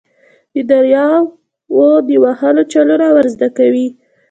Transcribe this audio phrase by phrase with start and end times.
[0.53, 3.87] د دریاوو د وهلو چلونه ور زده کوي.